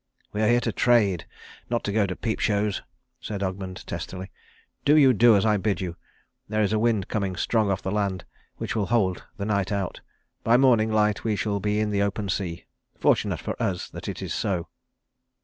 "We 0.33 0.41
are 0.41 0.47
here 0.47 0.61
to 0.61 0.71
trade, 0.71 1.27
not 1.69 1.83
to 1.83 1.91
go 1.91 2.07
to 2.07 2.15
peep 2.15 2.39
shows," 2.39 2.81
said 3.19 3.43
Ogmund 3.43 3.85
testily. 3.85 4.31
"Do 4.83 4.97
you 4.97 5.13
do 5.13 5.35
as 5.35 5.45
I 5.45 5.57
bid 5.57 5.79
you. 5.79 5.95
There 6.49 6.63
is 6.63 6.73
a 6.73 6.79
wind 6.79 7.07
coming 7.07 7.35
strong 7.35 7.69
off 7.69 7.83
the 7.83 7.91
land 7.91 8.25
which 8.57 8.75
will 8.75 8.87
hold 8.87 9.23
the 9.37 9.45
night 9.45 9.71
out. 9.71 10.01
By 10.43 10.57
morning 10.57 10.91
light 10.91 11.23
we 11.23 11.35
shall 11.35 11.59
be 11.59 11.79
in 11.79 11.91
the 11.91 12.01
open 12.01 12.29
sea. 12.29 12.65
Fortunate 12.97 13.41
for 13.41 13.55
us 13.61 13.89
that 13.91 14.07
it 14.07 14.23
is 14.23 14.33
so." 14.33 14.69